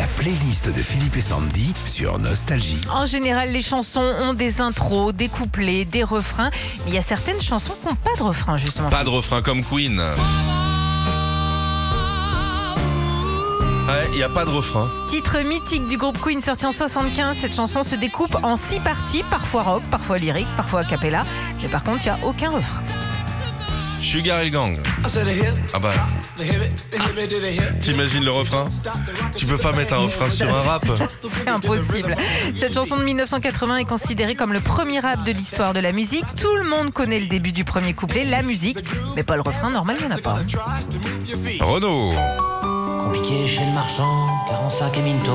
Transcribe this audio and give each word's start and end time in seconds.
La 0.00 0.06
playlist 0.16 0.74
de 0.74 0.80
Philippe 0.80 1.18
et 1.18 1.20
Sandy 1.20 1.74
sur 1.84 2.18
Nostalgie. 2.18 2.80
En 2.90 3.04
général, 3.04 3.52
les 3.52 3.60
chansons 3.60 4.00
ont 4.00 4.32
des 4.32 4.62
intros, 4.62 5.12
des 5.12 5.28
couplets, 5.28 5.84
des 5.84 6.04
refrains. 6.04 6.50
Mais 6.86 6.92
il 6.92 6.94
y 6.94 6.96
a 6.98 7.02
certaines 7.02 7.42
chansons 7.42 7.74
qui 7.82 7.86
n'ont 7.86 7.96
pas 7.96 8.16
de 8.16 8.22
refrain, 8.22 8.56
justement. 8.56 8.88
Pas 8.88 9.04
de 9.04 9.10
refrain 9.10 9.42
comme 9.42 9.62
Queen. 9.62 9.98
Ouais, 10.00 10.06
il 14.12 14.16
n'y 14.16 14.22
a 14.22 14.30
pas 14.30 14.46
de 14.46 14.50
refrain. 14.50 14.88
Titre 15.10 15.38
mythique 15.40 15.86
du 15.88 15.98
groupe 15.98 16.18
Queen 16.18 16.40
sorti 16.40 16.64
en 16.64 16.72
75, 16.72 17.36
cette 17.36 17.54
chanson 17.54 17.82
se 17.82 17.94
découpe 17.94 18.38
en 18.42 18.56
six 18.56 18.80
parties, 18.80 19.22
parfois 19.30 19.64
rock, 19.64 19.82
parfois 19.90 20.18
lyrique, 20.18 20.48
parfois 20.56 20.80
a 20.80 20.84
cappella. 20.84 21.24
Mais 21.60 21.68
par 21.68 21.84
contre, 21.84 22.06
il 22.06 22.10
n'y 22.10 22.18
a 22.22 22.26
aucun 22.26 22.48
refrain. 22.48 22.80
Sugar 24.00 24.42
Hill 24.42 24.50
Gang. 24.50 24.78
Ah 25.74 25.78
bah, 25.78 25.92
t'imagines 27.80 28.24
le 28.24 28.30
refrain 28.30 28.68
Tu 29.36 29.46
peux 29.46 29.58
pas 29.58 29.72
mettre 29.72 29.94
un 29.94 29.98
refrain 29.98 30.30
sur 30.30 30.48
un 30.48 30.62
rap 30.62 30.84
C'est 31.22 31.48
impossible. 31.48 32.16
Cette 32.54 32.74
chanson 32.74 32.96
de 32.96 33.04
1980 33.04 33.78
est 33.78 33.84
considérée 33.84 34.34
comme 34.34 34.52
le 34.52 34.60
premier 34.60 35.00
rap 35.00 35.24
de 35.24 35.32
l'histoire 35.32 35.74
de 35.74 35.80
la 35.80 35.92
musique. 35.92 36.24
Tout 36.40 36.56
le 36.56 36.64
monde 36.64 36.92
connaît 36.92 37.20
le 37.20 37.26
début 37.26 37.52
du 37.52 37.64
premier 37.64 37.94
couplet, 37.94 38.24
la 38.24 38.42
musique, 38.42 38.78
mais 39.16 39.22
pas 39.22 39.36
le 39.36 39.42
refrain, 39.42 39.70
normal, 39.70 39.96
il 40.00 40.06
n'y 40.06 40.12
en 40.12 40.16
a 40.16 40.20
pas. 40.20 40.40
Renaud. 41.60 42.12
Compliqué 43.30 43.46
chez 43.46 43.64
le 43.64 43.72
marchand, 43.72 44.26
car 44.48 44.62
en 44.62 44.70
sac 44.70 44.96
et 44.96 45.02
minto, 45.02 45.32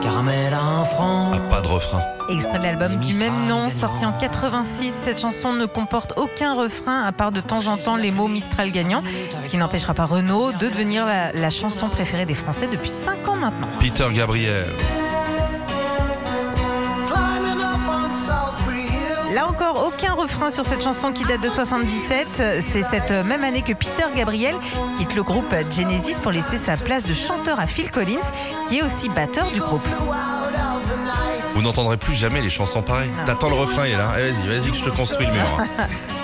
caramel 0.00 0.54
à 0.54 0.60
un 0.60 0.84
franc. 0.84 1.32
Ah, 1.34 1.38
pas 1.50 1.60
de 1.60 1.66
refrain. 1.66 2.00
Extrait 2.28 2.58
de 2.58 2.62
l'album 2.62 2.96
du 2.96 3.14
même 3.14 3.46
nom, 3.48 3.68
sorti 3.68 4.06
en 4.06 4.12
86. 4.12 4.92
Cette 5.02 5.20
chanson 5.20 5.52
ne 5.52 5.66
comporte 5.66 6.12
aucun 6.16 6.54
refrain, 6.54 7.02
à 7.02 7.10
part 7.10 7.32
de 7.32 7.40
temps 7.40 7.66
en 7.66 7.76
temps 7.76 7.96
les 7.96 8.10
mots 8.12 8.28
Mistral 8.28 8.70
gagnant, 8.70 9.02
ce 9.42 9.48
qui 9.48 9.56
n'empêchera 9.56 9.92
pas 9.94 10.04
Renaud 10.04 10.52
de 10.52 10.68
devenir 10.68 11.04
la, 11.04 11.32
la 11.32 11.50
chanson 11.50 11.88
préférée 11.88 12.26
des 12.26 12.34
Français 12.34 12.68
depuis 12.68 12.90
5 12.90 13.26
ans 13.28 13.36
maintenant. 13.36 13.68
Peter 13.80 14.06
Gabriel. 14.12 14.66
Là 19.42 19.48
encore, 19.48 19.84
aucun 19.88 20.12
refrain 20.12 20.52
sur 20.52 20.64
cette 20.64 20.84
chanson 20.84 21.10
qui 21.10 21.24
date 21.24 21.42
de 21.42 21.48
77. 21.48 22.28
C'est 22.36 22.84
cette 22.84 23.10
même 23.10 23.42
année 23.42 23.62
que 23.62 23.72
Peter 23.72 24.04
Gabriel 24.14 24.54
quitte 24.96 25.16
le 25.16 25.24
groupe 25.24 25.52
Genesis 25.68 26.20
pour 26.22 26.30
laisser 26.30 26.58
sa 26.58 26.76
place 26.76 27.06
de 27.06 27.12
chanteur 27.12 27.58
à 27.58 27.66
Phil 27.66 27.90
Collins, 27.90 28.20
qui 28.68 28.78
est 28.78 28.82
aussi 28.84 29.08
batteur 29.08 29.44
du 29.50 29.58
groupe. 29.58 29.84
Vous 31.56 31.60
n'entendrez 31.60 31.96
plus 31.96 32.14
jamais 32.14 32.40
les 32.40 32.50
chansons 32.50 32.82
pareilles. 32.82 33.10
T'attends 33.26 33.48
le 33.48 33.56
refrain, 33.56 33.84
il 33.84 33.94
est 33.94 33.96
là. 33.96 34.12
Eh, 34.16 34.30
vas-y, 34.30 34.46
vas-y 34.46 34.70
que 34.70 34.76
je 34.76 34.84
te 34.84 34.90
construis 34.90 35.26
le 35.26 35.32
mur. 35.32 35.66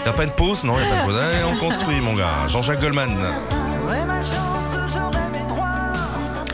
Y 0.07 0.09
a 0.09 0.13
pas 0.13 0.23
une 0.23 0.31
pause 0.31 0.63
Non, 0.63 0.79
y 0.79 0.83
a 0.85 0.87
pas 0.87 1.01
de 1.01 1.07
pause. 1.07 1.21
Allez, 1.21 1.45
on 1.45 1.57
construit, 1.57 2.01
mon 2.01 2.15
gars. 2.15 2.47
Jean-Jacques 2.47 2.81
Goldman. 2.81 3.17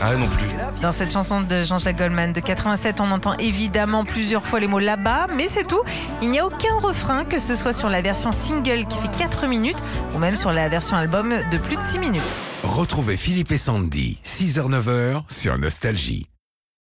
Ah 0.01 0.15
non 0.15 0.27
plus. 0.27 0.54
Dans 0.81 0.91
cette 0.91 1.11
chanson 1.11 1.41
de 1.41 1.63
Jean-Jacques 1.63 1.97
Goldman 1.97 2.33
de 2.33 2.39
87, 2.39 2.99
on 2.99 3.11
entend 3.11 3.33
évidemment 3.37 4.03
plusieurs 4.03 4.45
fois 4.45 4.59
les 4.59 4.67
mots 4.67 4.79
là-bas, 4.79 5.27
mais 5.35 5.47
c'est 5.49 5.65
tout. 5.65 5.81
Il 6.21 6.29
n'y 6.29 6.39
a 6.39 6.45
aucun 6.45 6.75
refrain, 6.81 7.23
que 7.23 7.39
ce 7.39 7.55
soit 7.55 7.73
sur 7.73 7.89
la 7.89 8.01
version 8.01 8.31
single 8.31 8.85
qui 8.87 8.97
fait 8.99 9.17
4 9.17 9.47
minutes 9.47 9.81
ou 10.13 10.19
même 10.19 10.35
sur 10.35 10.51
la 10.51 10.69
version 10.69 10.97
album 10.97 11.33
de 11.51 11.57
plus 11.57 11.75
de 11.75 11.81
6 11.91 11.99
minutes. 11.99 12.21
Retrouvez 12.63 13.17
Philippe 13.17 13.51
et 13.51 13.57
Sandy, 13.57 14.19
6h-9h 14.25 15.23
sur 15.29 15.57
Nostalgie. 15.57 16.27